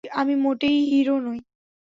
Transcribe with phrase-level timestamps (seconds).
[0.13, 1.39] আমি মোটেই হিরো নই।